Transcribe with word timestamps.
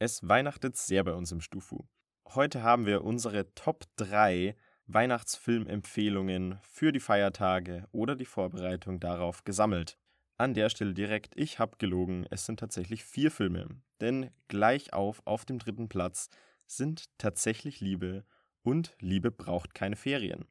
Es 0.00 0.28
weihnachtet 0.28 0.76
sehr 0.76 1.02
bei 1.02 1.12
uns 1.12 1.32
im 1.32 1.40
Stufu. 1.40 1.88
Heute 2.28 2.62
haben 2.62 2.86
wir 2.86 3.02
unsere 3.02 3.52
Top 3.54 3.84
3 3.96 4.54
Weihnachtsfilmempfehlungen 4.86 6.60
für 6.62 6.92
die 6.92 7.00
Feiertage 7.00 7.88
oder 7.90 8.14
die 8.14 8.24
Vorbereitung 8.24 9.00
darauf 9.00 9.42
gesammelt. 9.42 9.98
An 10.36 10.54
der 10.54 10.68
Stelle 10.68 10.94
direkt, 10.94 11.34
ich 11.36 11.58
habe 11.58 11.78
gelogen, 11.78 12.24
es 12.30 12.46
sind 12.46 12.60
tatsächlich 12.60 13.04
vier 13.04 13.32
Filme. 13.32 13.66
Denn 14.00 14.30
gleich 14.46 14.92
auf, 14.92 15.20
auf 15.24 15.44
dem 15.44 15.58
dritten 15.58 15.88
Platz 15.88 16.28
sind 16.64 17.06
tatsächlich 17.18 17.80
Liebe 17.80 18.24
und 18.62 18.94
Liebe 19.00 19.32
braucht 19.32 19.74
keine 19.74 19.96
Ferien. 19.96 20.46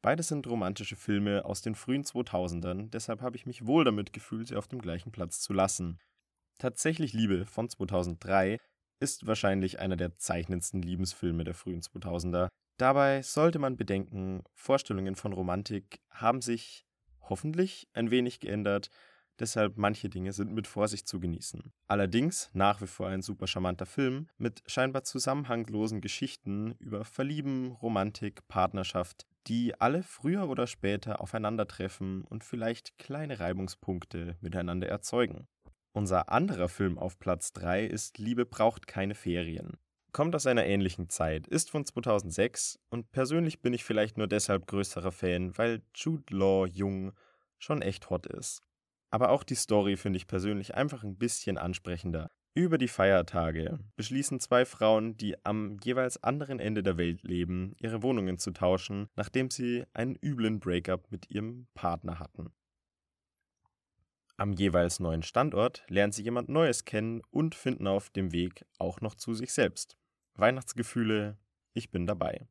Beide 0.00 0.22
sind 0.22 0.46
romantische 0.46 0.96
Filme 0.96 1.44
aus 1.44 1.60
den 1.60 1.74
frühen 1.74 2.04
2000ern, 2.04 2.88
deshalb 2.88 3.20
habe 3.20 3.36
ich 3.36 3.44
mich 3.44 3.66
wohl 3.66 3.84
damit 3.84 4.14
gefühlt, 4.14 4.48
sie 4.48 4.56
auf 4.56 4.68
dem 4.68 4.80
gleichen 4.80 5.12
Platz 5.12 5.40
zu 5.40 5.52
lassen. 5.52 5.98
Tatsächlich 6.58 7.12
Liebe 7.12 7.44
von 7.44 7.68
2003 7.68 8.58
ist 9.00 9.26
wahrscheinlich 9.26 9.78
einer 9.78 9.96
der 9.96 10.16
zeichnendsten 10.16 10.82
Liebesfilme 10.82 11.44
der 11.44 11.54
frühen 11.54 11.80
2000er. 11.80 12.48
Dabei 12.78 13.22
sollte 13.22 13.58
man 13.58 13.76
bedenken, 13.76 14.42
Vorstellungen 14.54 15.16
von 15.16 15.32
Romantik 15.32 16.00
haben 16.10 16.42
sich 16.42 16.86
hoffentlich 17.20 17.88
ein 17.94 18.10
wenig 18.10 18.40
geändert, 18.40 18.90
deshalb 19.38 19.76
manche 19.76 20.08
Dinge 20.08 20.32
sind 20.32 20.52
mit 20.52 20.66
Vorsicht 20.66 21.08
zu 21.08 21.20
genießen. 21.20 21.72
Allerdings 21.88 22.50
nach 22.52 22.80
wie 22.80 22.86
vor 22.86 23.08
ein 23.08 23.22
super 23.22 23.46
charmanter 23.46 23.86
Film 23.86 24.28
mit 24.38 24.62
scheinbar 24.66 25.04
zusammenhanglosen 25.04 26.00
Geschichten 26.00 26.72
über 26.78 27.04
Verlieben, 27.04 27.72
Romantik, 27.72 28.46
Partnerschaft, 28.48 29.26
die 29.46 29.78
alle 29.80 30.02
früher 30.02 30.48
oder 30.48 30.66
später 30.66 31.20
aufeinandertreffen 31.20 32.24
und 32.24 32.44
vielleicht 32.44 32.98
kleine 32.98 33.38
Reibungspunkte 33.38 34.36
miteinander 34.40 34.88
erzeugen. 34.88 35.46
Unser 35.96 36.30
anderer 36.30 36.68
Film 36.68 36.98
auf 36.98 37.18
Platz 37.18 37.54
3 37.54 37.86
ist 37.86 38.18
Liebe 38.18 38.44
braucht 38.44 38.86
keine 38.86 39.14
Ferien. 39.14 39.78
Kommt 40.12 40.36
aus 40.36 40.46
einer 40.46 40.66
ähnlichen 40.66 41.08
Zeit, 41.08 41.46
ist 41.46 41.70
von 41.70 41.86
2006 41.86 42.78
und 42.90 43.10
persönlich 43.12 43.62
bin 43.62 43.72
ich 43.72 43.82
vielleicht 43.82 44.18
nur 44.18 44.26
deshalb 44.26 44.66
größerer 44.66 45.10
Fan, 45.10 45.56
weil 45.56 45.80
Jude 45.94 46.36
Law 46.36 46.66
jung 46.66 47.12
schon 47.58 47.80
echt 47.80 48.10
hot 48.10 48.26
ist. 48.26 48.60
Aber 49.08 49.30
auch 49.30 49.42
die 49.42 49.54
Story 49.54 49.96
finde 49.96 50.18
ich 50.18 50.26
persönlich 50.26 50.74
einfach 50.74 51.02
ein 51.02 51.16
bisschen 51.16 51.56
ansprechender. 51.56 52.30
Über 52.52 52.76
die 52.76 52.88
Feiertage 52.88 53.78
beschließen 53.96 54.38
zwei 54.38 54.66
Frauen, 54.66 55.16
die 55.16 55.42
am 55.46 55.78
jeweils 55.82 56.22
anderen 56.22 56.60
Ende 56.60 56.82
der 56.82 56.98
Welt 56.98 57.22
leben, 57.22 57.74
ihre 57.80 58.02
Wohnungen 58.02 58.36
zu 58.36 58.50
tauschen, 58.50 59.08
nachdem 59.16 59.48
sie 59.48 59.86
einen 59.94 60.18
üblen 60.22 60.60
Breakup 60.60 61.10
mit 61.10 61.30
ihrem 61.30 61.68
Partner 61.72 62.18
hatten. 62.18 62.52
Am 64.38 64.52
jeweils 64.52 65.00
neuen 65.00 65.22
Standort 65.22 65.84
lernen 65.88 66.12
sie 66.12 66.22
jemand 66.22 66.50
Neues 66.50 66.84
kennen 66.84 67.22
und 67.30 67.54
finden 67.54 67.86
auf 67.86 68.10
dem 68.10 68.32
Weg 68.32 68.66
auch 68.78 69.00
noch 69.00 69.14
zu 69.14 69.32
sich 69.32 69.52
selbst. 69.52 69.96
Weihnachtsgefühle, 70.34 71.38
ich 71.72 71.90
bin 71.90 72.06
dabei. 72.06 72.46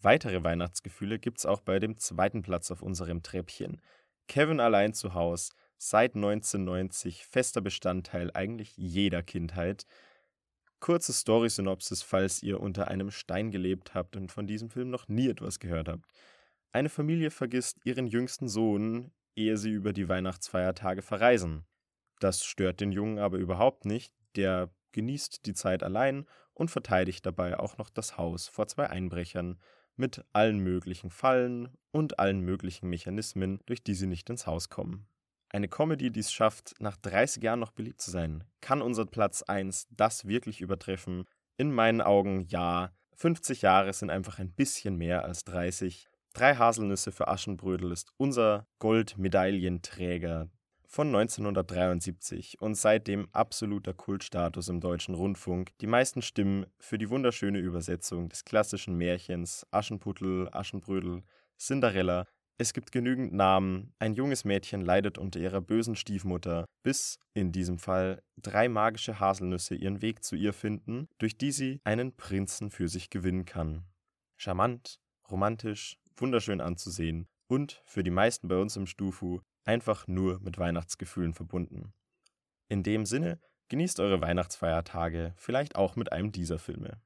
Weitere 0.00 0.44
Weihnachtsgefühle 0.44 1.18
gibt's 1.18 1.44
auch 1.44 1.60
bei 1.60 1.80
dem 1.80 1.96
zweiten 1.96 2.42
Platz 2.42 2.70
auf 2.70 2.82
unserem 2.82 3.22
Treppchen. 3.22 3.80
Kevin 4.28 4.60
allein 4.60 4.94
zu 4.94 5.14
Haus, 5.14 5.50
seit 5.76 6.14
1990 6.14 7.26
fester 7.26 7.60
Bestandteil 7.60 8.30
eigentlich 8.32 8.76
jeder 8.76 9.22
Kindheit. 9.22 9.86
Kurze 10.78 11.12
Story-Synopsis, 11.12 12.02
falls 12.02 12.42
ihr 12.42 12.60
unter 12.60 12.88
einem 12.88 13.10
Stein 13.10 13.50
gelebt 13.50 13.94
habt 13.94 14.16
und 14.16 14.30
von 14.30 14.46
diesem 14.46 14.70
Film 14.70 14.90
noch 14.90 15.08
nie 15.08 15.28
etwas 15.28 15.58
gehört 15.58 15.88
habt. 15.88 16.08
Eine 16.72 16.90
Familie 16.90 17.30
vergisst 17.30 17.78
ihren 17.84 18.06
jüngsten 18.06 18.48
Sohn 18.48 19.10
ehe 19.36 19.56
sie 19.56 19.70
über 19.70 19.92
die 19.92 20.08
Weihnachtsfeiertage 20.08 21.02
verreisen. 21.02 21.64
Das 22.20 22.44
stört 22.44 22.80
den 22.80 22.92
Jungen 22.92 23.18
aber 23.18 23.38
überhaupt 23.38 23.84
nicht, 23.84 24.14
der 24.36 24.70
genießt 24.92 25.44
die 25.46 25.54
Zeit 25.54 25.82
allein 25.82 26.26
und 26.52 26.70
verteidigt 26.70 27.26
dabei 27.26 27.58
auch 27.58 27.78
noch 27.78 27.90
das 27.90 28.16
Haus 28.16 28.48
vor 28.48 28.68
zwei 28.68 28.88
Einbrechern 28.88 29.58
mit 29.96 30.24
allen 30.32 30.58
möglichen 30.58 31.10
Fallen 31.10 31.76
und 31.90 32.18
allen 32.18 32.40
möglichen 32.40 32.88
Mechanismen, 32.88 33.60
durch 33.66 33.82
die 33.82 33.94
sie 33.94 34.06
nicht 34.06 34.28
ins 34.30 34.46
Haus 34.46 34.68
kommen. 34.68 35.06
Eine 35.50 35.68
Comedy, 35.68 36.10
die 36.10 36.20
es 36.20 36.32
schafft, 36.32 36.74
nach 36.80 36.96
30 36.96 37.42
Jahren 37.42 37.60
noch 37.60 37.70
beliebt 37.70 38.00
zu 38.00 38.10
sein. 38.10 38.42
Kann 38.60 38.82
unser 38.82 39.06
Platz 39.06 39.42
1 39.42 39.86
das 39.90 40.26
wirklich 40.26 40.60
übertreffen? 40.60 41.26
In 41.56 41.72
meinen 41.72 42.00
Augen 42.00 42.46
ja. 42.48 42.92
50 43.16 43.62
Jahre 43.62 43.92
sind 43.92 44.10
einfach 44.10 44.40
ein 44.40 44.52
bisschen 44.52 44.96
mehr 44.96 45.24
als 45.24 45.44
30. 45.44 46.08
Drei 46.34 46.56
Haselnüsse 46.56 47.12
für 47.12 47.28
Aschenbrödel 47.28 47.92
ist 47.92 48.12
unser 48.16 48.66
Goldmedaillenträger 48.80 50.48
von 50.84 51.06
1973 51.06 52.60
und 52.60 52.74
seitdem 52.74 53.28
absoluter 53.30 53.94
Kultstatus 53.94 54.68
im 54.68 54.80
deutschen 54.80 55.14
Rundfunk. 55.14 55.70
Die 55.80 55.86
meisten 55.86 56.22
Stimmen 56.22 56.66
für 56.80 56.98
die 56.98 57.08
wunderschöne 57.08 57.60
Übersetzung 57.60 58.28
des 58.28 58.44
klassischen 58.44 58.96
Märchens 58.96 59.64
Aschenputtel, 59.70 60.48
Aschenbrödel, 60.50 61.22
Cinderella. 61.56 62.26
Es 62.58 62.72
gibt 62.72 62.90
genügend 62.90 63.32
Namen. 63.32 63.94
Ein 64.00 64.14
junges 64.14 64.44
Mädchen 64.44 64.80
leidet 64.80 65.18
unter 65.18 65.38
ihrer 65.38 65.60
bösen 65.60 65.94
Stiefmutter, 65.94 66.64
bis 66.82 67.20
in 67.34 67.52
diesem 67.52 67.78
Fall 67.78 68.24
drei 68.36 68.68
magische 68.68 69.20
Haselnüsse 69.20 69.76
ihren 69.76 70.02
Weg 70.02 70.24
zu 70.24 70.34
ihr 70.34 70.52
finden, 70.52 71.06
durch 71.18 71.38
die 71.38 71.52
sie 71.52 71.80
einen 71.84 72.16
Prinzen 72.16 72.72
für 72.72 72.88
sich 72.88 73.08
gewinnen 73.08 73.44
kann. 73.44 73.84
Charmant, 74.36 74.98
romantisch, 75.30 75.96
wunderschön 76.16 76.60
anzusehen 76.60 77.26
und 77.46 77.82
für 77.86 78.02
die 78.02 78.10
meisten 78.10 78.48
bei 78.48 78.56
uns 78.56 78.76
im 78.76 78.86
Stufu 78.86 79.40
einfach 79.64 80.06
nur 80.06 80.40
mit 80.40 80.58
Weihnachtsgefühlen 80.58 81.34
verbunden. 81.34 81.92
In 82.68 82.82
dem 82.82 83.06
Sinne, 83.06 83.40
genießt 83.68 84.00
eure 84.00 84.20
Weihnachtsfeiertage 84.20 85.34
vielleicht 85.36 85.76
auch 85.76 85.96
mit 85.96 86.12
einem 86.12 86.32
dieser 86.32 86.58
Filme. 86.58 87.00